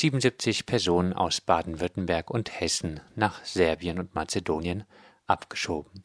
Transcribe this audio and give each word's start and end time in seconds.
77 0.00 0.64
Personen 0.64 1.12
aus 1.12 1.40
Baden-Württemberg 1.40 2.30
und 2.30 2.60
Hessen 2.60 3.00
nach 3.16 3.44
Serbien 3.44 3.98
und 3.98 4.14
Mazedonien 4.14 4.84
abgeschoben. 5.26 6.04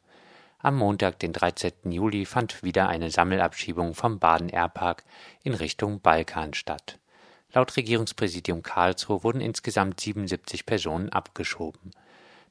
Am 0.58 0.78
Montag, 0.78 1.20
den 1.20 1.32
13. 1.32 1.92
Juli, 1.92 2.26
fand 2.26 2.64
wieder 2.64 2.90
eine 2.90 3.12
Sammelabschiebung 3.12 3.94
vom 3.94 4.18
Baden 4.18 4.50
Airpark 4.50 5.04
in 5.44 5.54
Richtung 5.54 6.02
Balkan 6.02 6.56
statt. 6.56 6.98
Laut 7.54 7.78
Regierungspräsidium 7.78 8.64
Karlsruhe 8.64 9.24
wurden 9.24 9.42
insgesamt 9.42 10.00
77 10.00 10.66
Personen 10.66 11.10
abgeschoben. 11.10 11.92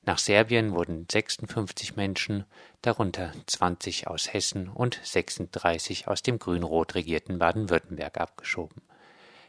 Nach 0.05 0.19
Serbien 0.19 0.71
wurden 0.71 1.09
56 1.11 1.97
Menschen, 1.97 2.45
darunter 2.83 3.33
20 3.47 4.07
aus 4.07 4.33
Hessen 4.33 4.69
und 4.69 5.01
36 5.03 6.07
aus 6.07 6.23
dem 6.23 6.39
grün-rot 6.39 6.95
regierten 6.95 7.41
Baden-Württemberg 7.41 8.19
abgeschoben. 8.19 8.81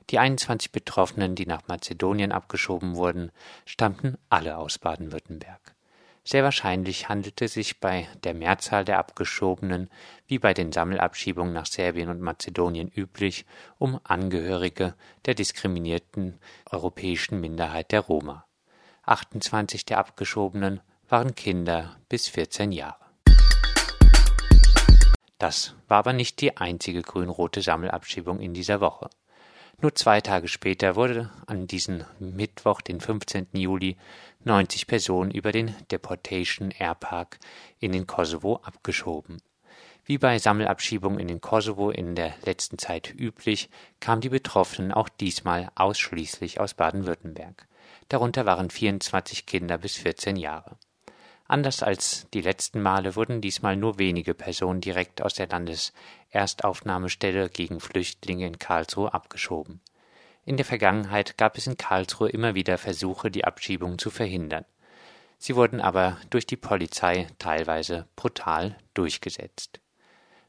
Die 0.09 0.19
21 0.19 0.71
Betroffenen, 0.71 1.35
die 1.35 1.45
nach 1.45 1.67
Mazedonien 1.67 2.31
abgeschoben 2.31 2.95
wurden, 2.95 3.31
stammten 3.65 4.17
alle 4.29 4.57
aus 4.57 4.77
Baden-Württemberg. 4.77 5.75
Sehr 6.25 6.43
wahrscheinlich 6.43 7.09
handelte 7.09 7.45
es 7.45 7.53
sich 7.53 7.81
bei 7.81 8.07
der 8.23 8.33
Mehrzahl 8.33 8.85
der 8.85 8.97
Abgeschobenen, 8.97 9.89
wie 10.25 10.39
bei 10.39 10.53
den 10.53 10.71
Sammelabschiebungen 10.71 11.53
nach 11.53 11.65
Serbien 11.65 12.09
und 12.09 12.21
Mazedonien 12.21 12.89
üblich, 12.89 13.45
um 13.77 13.99
Angehörige 14.05 14.95
der 15.25 15.33
diskriminierten 15.35 16.39
europäischen 16.71 17.41
Minderheit 17.41 17.91
der 17.91 18.01
Roma. 18.01 18.45
28 19.03 19.85
der 19.85 19.97
Abgeschobenen 19.97 20.79
waren 21.09 21.35
Kinder 21.35 21.97
bis 22.07 22.29
14 22.29 22.71
Jahre. 22.71 23.03
Das 25.39 25.75
war 25.89 25.97
aber 25.97 26.13
nicht 26.13 26.39
die 26.39 26.55
einzige 26.55 27.01
grün-rote 27.01 27.61
Sammelabschiebung 27.61 28.39
in 28.39 28.53
dieser 28.53 28.79
Woche. 28.79 29.09
Nur 29.83 29.93
zwei 29.95 30.21
Tage 30.21 30.47
später 30.47 30.95
wurde 30.95 31.29
an 31.45 31.67
diesem 31.67 32.05
Mittwoch, 32.17 32.79
den 32.79 33.01
15. 33.01 33.47
Juli, 33.51 33.97
90 34.45 34.87
Personen 34.87 35.29
über 35.29 35.51
den 35.51 35.75
Deportation 35.91 36.71
Airpark 36.71 37.37
in 37.81 37.91
den 37.91 38.07
Kosovo 38.07 38.61
abgeschoben. 38.63 39.41
Wie 40.05 40.17
bei 40.17 40.39
Sammelabschiebungen 40.39 41.19
in 41.19 41.27
den 41.27 41.41
Kosovo 41.41 41.89
in 41.89 42.15
der 42.15 42.33
letzten 42.45 42.77
Zeit 42.77 43.13
üblich, 43.13 43.69
kamen 43.99 44.21
die 44.21 44.29
Betroffenen 44.29 44.93
auch 44.93 45.09
diesmal 45.09 45.69
ausschließlich 45.75 46.61
aus 46.61 46.75
Baden-Württemberg. 46.75 47.67
Darunter 48.07 48.45
waren 48.45 48.69
24 48.69 49.45
Kinder 49.45 49.77
bis 49.77 49.97
14 49.97 50.37
Jahre. 50.37 50.77
Anders 51.45 51.83
als 51.83 52.25
die 52.33 52.41
letzten 52.41 52.81
Male 52.81 53.17
wurden 53.17 53.41
diesmal 53.41 53.75
nur 53.75 53.99
wenige 53.99 54.33
Personen 54.33 54.79
direkt 54.79 55.21
aus 55.21 55.33
der 55.33 55.47
Landeserstaufnahmestelle 56.33 57.49
gegen 57.49 57.79
Flüchtlinge 57.79 58.47
in 58.47 58.57
Karlsruhe 58.57 59.13
abgeschoben. 59.13 59.81
In 60.45 60.57
der 60.57 60.65
Vergangenheit 60.65 61.37
gab 61.37 61.57
es 61.57 61.67
in 61.67 61.77
Karlsruhe 61.77 62.29
immer 62.29 62.55
wieder 62.55 62.77
Versuche, 62.77 63.31
die 63.31 63.45
Abschiebung 63.45 63.97
zu 63.97 64.09
verhindern. 64.09 64.65
Sie 65.37 65.55
wurden 65.55 65.79
aber 65.79 66.17
durch 66.29 66.45
die 66.45 66.57
Polizei 66.57 67.27
teilweise 67.37 68.07
brutal 68.15 68.77
durchgesetzt. 68.93 69.79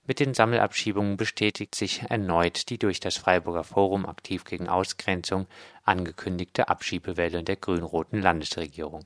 Mit 0.06 0.20
den 0.20 0.34
Sammelabschiebungen 0.34 1.16
bestätigt 1.16 1.74
sich 1.74 2.02
erneut 2.02 2.68
die 2.70 2.78
durch 2.78 3.00
das 3.00 3.16
Freiburger 3.16 3.64
Forum 3.64 4.04
aktiv 4.04 4.44
gegen 4.44 4.68
Ausgrenzung 4.68 5.46
angekündigte 5.84 6.68
Abschiebewelle 6.68 7.42
der 7.42 7.56
grün-roten 7.56 8.20
Landesregierung. 8.20 9.04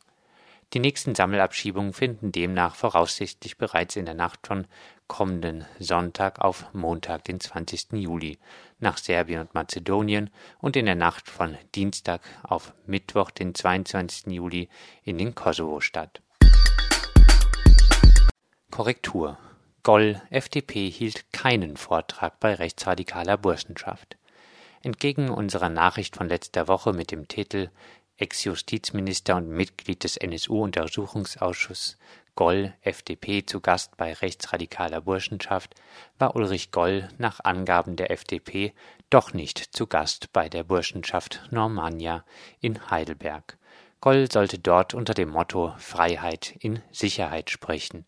Die 0.74 0.80
nächsten 0.80 1.14
Sammelabschiebungen 1.14 1.94
finden 1.94 2.30
demnach 2.30 2.74
voraussichtlich 2.74 3.56
bereits 3.56 3.97
in 3.97 4.05
der 4.05 4.14
Nacht 4.14 4.47
von 4.47 4.66
kommenden 5.06 5.64
Sonntag 5.78 6.41
auf 6.41 6.66
Montag, 6.74 7.24
den 7.24 7.41
20. 7.41 7.92
Juli, 7.92 8.38
nach 8.78 8.98
Serbien 8.98 9.41
und 9.41 9.55
Mazedonien 9.55 10.28
und 10.58 10.77
in 10.77 10.84
der 10.84 10.94
Nacht 10.94 11.30
von 11.30 11.56
Dienstag 11.74 12.20
auf 12.42 12.74
Mittwoch, 12.84 13.30
den 13.30 13.55
22. 13.55 14.27
Juli, 14.27 14.69
in 15.05 15.16
den 15.16 15.34
Kosovo 15.34 15.80
statt. 15.80 16.20
Korrektur 18.70 19.39
Goll, 19.85 20.20
FDP, 20.29 20.90
hielt 20.90 21.33
keinen 21.33 21.79
Vortrag 21.79 22.40
bei 22.40 22.52
rechtsradikaler 22.52 23.39
Burschenschaft. 23.39 24.18
Entgegen 24.83 25.30
unserer 25.30 25.70
Nachricht 25.70 26.17
von 26.17 26.29
letzter 26.29 26.68
Woche 26.68 26.92
mit 26.92 27.11
dem 27.11 27.27
Titel 27.27 27.70
Ex-Justizminister 28.18 29.36
und 29.36 29.48
Mitglied 29.48 30.05
des 30.05 30.17
NSU-Untersuchungsausschusses 30.17 31.96
Goll, 32.34 32.73
FDP, 32.83 33.45
zu 33.45 33.61
Gast 33.61 33.96
bei 33.96 34.12
rechtsradikaler 34.12 35.01
Burschenschaft, 35.01 35.74
war 36.20 36.36
Ulrich 36.36 36.70
Goll 36.70 37.08
nach 37.18 37.40
Angaben 37.42 37.96
der 37.96 38.12
FDP 38.12 38.74
doch 39.11 39.33
nicht 39.33 39.58
zu 39.58 39.89
Gast 39.89 40.33
bei 40.33 40.48
der 40.48 40.62
Burschenschaft 40.62 41.48
Normannia 41.51 42.24
in 42.61 42.90
Heidelberg. 42.90 43.58
Goll 44.01 44.30
sollte 44.30 44.61
dort 44.61 44.95
unter 44.95 45.14
dem 45.14 45.30
Motto 45.30 45.74
Freiheit 45.79 46.55
in 46.61 46.80
Sicherheit 46.92 47.50
sprechen. 47.50 48.05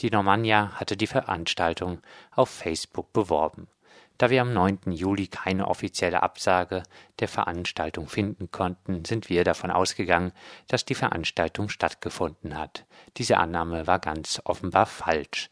Die 0.00 0.10
Normannia 0.10 0.72
hatte 0.74 0.96
die 0.96 1.06
Veranstaltung 1.06 2.00
auf 2.32 2.50
Facebook 2.50 3.12
beworben. 3.12 3.68
Da 4.18 4.30
wir 4.30 4.42
am 4.42 4.52
9. 4.52 4.90
Juli 4.90 5.28
keine 5.28 5.68
offizielle 5.68 6.24
Absage 6.24 6.82
der 7.20 7.28
Veranstaltung 7.28 8.08
finden 8.08 8.50
konnten, 8.50 9.04
sind 9.04 9.28
wir 9.28 9.44
davon 9.44 9.70
ausgegangen, 9.70 10.32
dass 10.66 10.84
die 10.84 10.96
Veranstaltung 10.96 11.68
stattgefunden 11.68 12.58
hat. 12.58 12.84
Diese 13.16 13.38
Annahme 13.38 13.86
war 13.86 14.00
ganz 14.00 14.42
offenbar 14.44 14.86
falsch. 14.86 15.50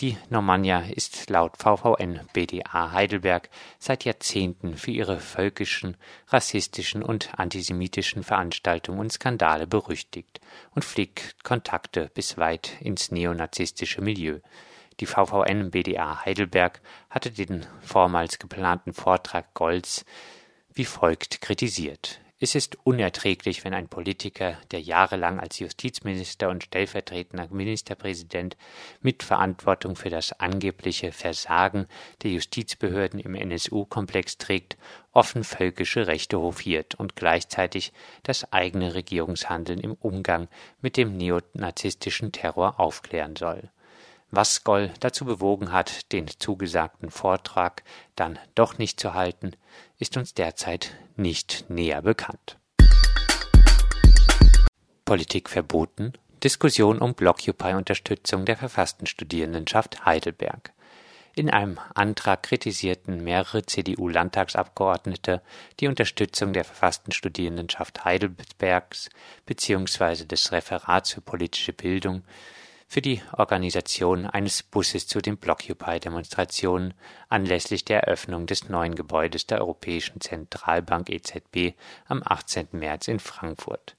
Die 0.00 0.16
Normannia 0.30 0.82
ist 0.82 1.28
laut 1.28 1.56
VVN 1.56 2.20
BDA 2.32 2.92
Heidelberg 2.92 3.50
seit 3.80 4.04
Jahrzehnten 4.04 4.76
für 4.76 4.92
ihre 4.92 5.18
völkischen, 5.18 5.96
rassistischen 6.28 7.02
und 7.02 7.36
antisemitischen 7.36 8.22
Veranstaltungen 8.22 9.00
und 9.00 9.12
Skandale 9.12 9.66
berüchtigt 9.66 10.40
und 10.70 10.84
pflegt 10.84 11.42
Kontakte 11.42 12.12
bis 12.14 12.38
weit 12.38 12.80
ins 12.80 13.10
neonazistische 13.10 14.00
Milieu. 14.00 14.38
Die 15.00 15.06
VVN 15.06 15.70
BDA 15.70 16.24
Heidelberg 16.24 16.80
hatte 17.10 17.30
den 17.30 17.66
vormals 17.80 18.38
geplanten 18.38 18.92
Vortrag 18.92 19.54
Golds 19.54 20.04
wie 20.74 20.84
folgt 20.84 21.40
kritisiert 21.40 22.20
es 22.40 22.54
ist 22.54 22.78
unerträglich, 22.84 23.64
wenn 23.64 23.74
ein 23.74 23.88
Politiker, 23.88 24.58
der 24.70 24.80
jahrelang 24.80 25.40
als 25.40 25.58
Justizminister 25.58 26.48
und 26.50 26.62
stellvertretender 26.62 27.48
Ministerpräsident 27.50 28.56
Mitverantwortung 29.00 29.96
für 29.96 30.08
das 30.08 30.38
angebliche 30.38 31.10
Versagen 31.10 31.86
der 32.22 32.30
Justizbehörden 32.30 33.18
im 33.18 33.34
NSU-Komplex 33.34 34.38
trägt, 34.38 34.76
offen 35.10 35.42
völkische 35.42 36.06
Rechte 36.06 36.38
hofiert 36.38 36.94
und 36.94 37.16
gleichzeitig 37.16 37.92
das 38.22 38.52
eigene 38.52 38.94
Regierungshandeln 38.94 39.80
im 39.80 39.94
Umgang 39.94 40.46
mit 40.80 40.96
dem 40.96 41.16
neonazistischen 41.16 42.30
Terror 42.30 42.78
aufklären 42.78 43.34
soll. 43.34 43.68
Was 44.30 44.62
Goll 44.62 44.92
dazu 45.00 45.24
bewogen 45.24 45.72
hat, 45.72 46.12
den 46.12 46.26
zugesagten 46.28 47.10
Vortrag 47.10 47.82
dann 48.14 48.38
doch 48.54 48.76
nicht 48.76 49.00
zu 49.00 49.14
halten, 49.14 49.52
ist 49.98 50.18
uns 50.18 50.34
derzeit 50.34 50.94
nicht 51.16 51.64
näher 51.70 52.02
bekannt. 52.02 52.58
Politik 55.06 55.48
verboten, 55.48 56.12
Diskussion 56.44 56.98
um 56.98 57.14
Blockupy-Unterstützung 57.14 58.44
der 58.44 58.58
verfassten 58.58 59.06
Studierendenschaft 59.06 60.04
Heidelberg. 60.04 60.72
In 61.34 61.48
einem 61.48 61.78
Antrag 61.94 62.42
kritisierten 62.42 63.24
mehrere 63.24 63.64
CDU-Landtagsabgeordnete 63.64 65.40
die 65.80 65.88
Unterstützung 65.88 66.52
der 66.52 66.64
verfassten 66.64 67.12
Studierendenschaft 67.12 68.04
Heidelbergs 68.04 69.08
bzw. 69.46 70.26
des 70.26 70.52
Referats 70.52 71.12
für 71.12 71.22
politische 71.22 71.72
Bildung 71.72 72.24
für 72.88 73.02
die 73.02 73.20
Organisation 73.32 74.24
eines 74.24 74.62
Busses 74.62 75.06
zu 75.06 75.20
den 75.20 75.36
Blockupy-Demonstrationen 75.36 76.94
anlässlich 77.28 77.84
der 77.84 78.04
Eröffnung 78.04 78.46
des 78.46 78.70
neuen 78.70 78.94
Gebäudes 78.94 79.46
der 79.46 79.60
Europäischen 79.60 80.22
Zentralbank 80.22 81.10
EZB 81.10 81.74
am 82.06 82.22
18. 82.24 82.68
März 82.72 83.08
in 83.08 83.20
Frankfurt. 83.20 83.94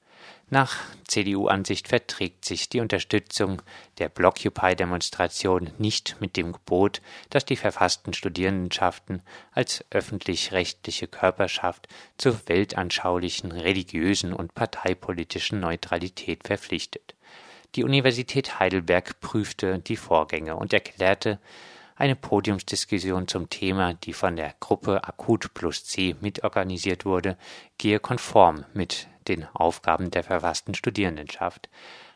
Nach 0.50 0.76
CDU-Ansicht 1.08 1.88
verträgt 1.88 2.44
sich 2.44 2.70
die 2.70 2.80
Unterstützung 2.80 3.62
der 4.00 4.10
Blockupy-Demonstration 4.10 5.70
nicht 5.78 6.18
mit 6.20 6.36
dem 6.36 6.54
Gebot, 6.54 7.04
dass 7.30 7.46
die 7.46 7.56
verfassten 7.56 8.14
Studierendenschaften 8.14 9.22
als 9.52 9.86
öffentlich-rechtliche 9.92 11.08
Körperschaft 11.08 11.88
zur 12.18 12.40
weltanschaulichen, 12.48 13.52
religiösen 13.52 14.34
und 14.34 14.56
parteipolitischen 14.56 15.60
Neutralität 15.60 16.48
verpflichtet. 16.48 17.14
Die 17.76 17.84
Universität 17.84 18.60
Heidelberg 18.60 19.20
prüfte 19.20 19.80
die 19.80 19.96
Vorgänge 19.98 20.56
und 20.56 20.74
erklärte, 20.74 21.40
eine 21.96 22.16
Podiumsdiskussion 22.16 23.28
zum 23.28 23.50
Thema, 23.50 23.94
die 23.94 24.14
von 24.14 24.38
der 24.38 24.56
Gruppe 24.60 25.04
Akut 25.04 25.54
plus 25.54 25.84
C 25.84 26.16
mitorganisiert 26.22 27.06
wurde, 27.06 27.38
gehe 27.78 28.00
konform 28.00 28.66
mit 28.74 29.08
den 29.28 29.46
Aufgaben 29.54 30.10
der 30.10 30.24
verfassten 30.24 30.74
Studierendenschaft. 30.74 31.70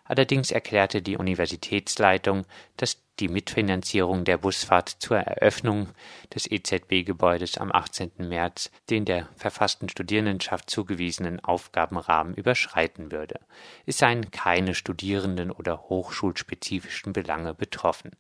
Allerdings 0.06 0.52
erklärte 0.52 1.02
die 1.02 1.18
Universitätsleitung, 1.18 2.46
dass 2.76 3.02
die 3.20 3.28
Mitfinanzierung 3.28 4.26
der 4.26 4.38
Busfahrt 4.38 4.90
zur 4.90 5.18
Eröffnung 5.18 5.90
des 6.34 6.50
EZB-Gebäudes 6.50 7.58
am 7.58 7.72
18. 7.72 8.12
März 8.18 8.72
den 8.90 9.06
der 9.06 9.30
verfassten 9.36 9.88
Studierendenschaft 9.88 10.70
zugewiesenen 10.70 11.40
Aufgabenrahmen 11.40 12.34
überschreiten 12.34 13.12
würde. 13.12 13.40
Es 13.86 14.00
seien 14.00 14.32
keine 14.32 14.74
Studierenden 14.74 15.52
oder 15.52 15.84
hochschulspezifischen 15.90 17.14
Belange 17.14 17.54
betroffen. 17.54 18.12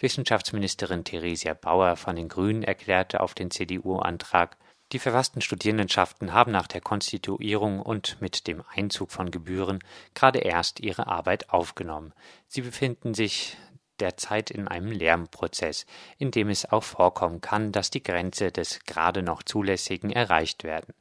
Wissenschaftsministerin 0.00 1.04
Theresia 1.04 1.54
Bauer 1.54 1.96
von 1.96 2.16
den 2.16 2.28
Grünen 2.28 2.64
erklärte 2.64 3.20
auf 3.20 3.34
den 3.34 3.50
CDU-Antrag, 3.50 4.56
die 4.94 5.00
verfassten 5.00 5.42
Studierendenschaften 5.42 6.32
haben 6.32 6.52
nach 6.52 6.68
der 6.68 6.80
Konstituierung 6.80 7.80
und 7.80 8.20
mit 8.20 8.46
dem 8.46 8.62
Einzug 8.74 9.10
von 9.10 9.32
Gebühren 9.32 9.80
gerade 10.14 10.38
erst 10.38 10.78
ihre 10.78 11.08
Arbeit 11.08 11.50
aufgenommen. 11.50 12.14
Sie 12.46 12.62
befinden 12.62 13.12
sich 13.12 13.56
derzeit 13.98 14.52
in 14.52 14.68
einem 14.68 14.92
Lernprozess, 14.92 15.86
in 16.16 16.30
dem 16.30 16.48
es 16.48 16.70
auch 16.70 16.84
vorkommen 16.84 17.40
kann, 17.40 17.72
dass 17.72 17.90
die 17.90 18.04
Grenze 18.04 18.52
des 18.52 18.84
gerade 18.86 19.24
noch 19.24 19.42
Zulässigen 19.42 20.10
erreicht 20.10 20.62
werden. 20.62 20.94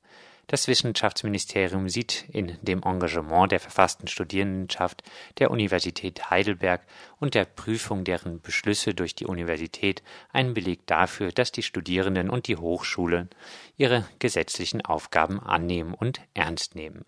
Das 0.47 0.67
Wissenschaftsministerium 0.67 1.87
sieht 1.87 2.25
in 2.29 2.57
dem 2.61 2.83
Engagement 2.83 3.51
der 3.51 3.61
verfassten 3.61 4.07
Studierendenschaft 4.07 5.01
der 5.39 5.51
Universität 5.51 6.29
Heidelberg 6.29 6.81
und 7.19 7.33
der 7.33 7.45
Prüfung 7.45 8.03
deren 8.03 8.41
Beschlüsse 8.41 8.93
durch 8.93 9.15
die 9.15 9.25
Universität 9.25 10.03
einen 10.33 10.53
Beleg 10.53 10.85
dafür, 10.85 11.31
dass 11.31 11.53
die 11.53 11.63
Studierenden 11.63 12.29
und 12.29 12.47
die 12.47 12.57
Hochschulen 12.57 13.29
ihre 13.77 14.05
gesetzlichen 14.19 14.81
Aufgaben 14.81 15.39
annehmen 15.39 15.93
und 15.93 16.21
ernst 16.33 16.75
nehmen. 16.75 17.05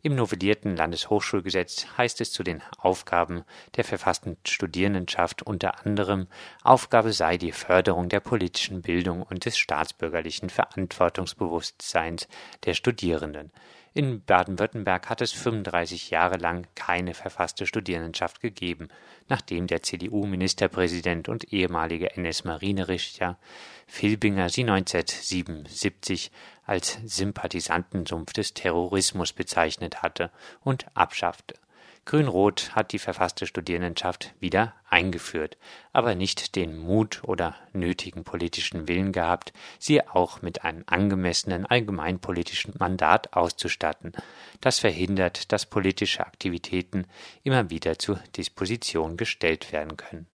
Im 0.00 0.14
novellierten 0.14 0.76
Landeshochschulgesetz 0.76 1.86
heißt 1.98 2.20
es 2.20 2.30
zu 2.30 2.44
den 2.44 2.62
Aufgaben 2.78 3.42
der 3.76 3.82
verfassten 3.82 4.36
Studierendenschaft 4.46 5.42
unter 5.42 5.84
anderem, 5.84 6.28
Aufgabe 6.62 7.12
sei 7.12 7.36
die 7.36 7.50
Förderung 7.50 8.08
der 8.08 8.20
politischen 8.20 8.80
Bildung 8.80 9.22
und 9.22 9.44
des 9.44 9.58
staatsbürgerlichen 9.58 10.50
Verantwortungsbewusstseins 10.50 12.28
der 12.64 12.74
Studierenden. 12.74 13.50
In 13.94 14.22
Baden-Württemberg 14.22 15.08
hat 15.08 15.20
es 15.20 15.32
35 15.32 16.10
Jahre 16.10 16.36
lang 16.36 16.66
keine 16.74 17.14
verfasste 17.14 17.66
Studierendenschaft 17.66 18.40
gegeben, 18.40 18.88
nachdem 19.28 19.66
der 19.66 19.82
CDU-Ministerpräsident 19.82 21.28
und 21.28 21.52
ehemalige 21.52 22.16
NS-Marinerichter 22.16 23.38
Filbinger 23.86 24.50
sie 24.50 24.62
1977 24.62 26.30
als 26.64 26.98
Sympathisantensumpf 27.04 28.32
des 28.34 28.54
Terrorismus 28.54 29.32
bezeichnet 29.32 30.02
hatte 30.02 30.30
und 30.62 30.86
abschaffte. 30.94 31.54
Grün-Rot 32.04 32.74
hat 32.74 32.92
die 32.92 32.98
verfasste 32.98 33.46
Studierendenschaft 33.46 34.34
wieder 34.40 34.74
eingeführt, 34.90 35.56
aber 35.92 36.14
nicht 36.14 36.56
den 36.56 36.76
Mut 36.76 37.22
oder 37.24 37.54
nötigen 37.72 38.24
politischen 38.24 38.88
Willen 38.88 39.12
gehabt, 39.12 39.52
sie 39.78 40.06
auch 40.06 40.42
mit 40.42 40.64
einem 40.64 40.84
angemessenen 40.86 41.66
allgemeinpolitischen 41.66 42.74
Mandat 42.78 43.34
auszustatten. 43.34 44.12
Das 44.60 44.78
verhindert, 44.78 45.52
dass 45.52 45.66
politische 45.66 46.26
Aktivitäten 46.26 47.06
immer 47.42 47.70
wieder 47.70 47.98
zur 47.98 48.20
Disposition 48.36 49.16
gestellt 49.16 49.72
werden 49.72 49.96
können 49.96 50.26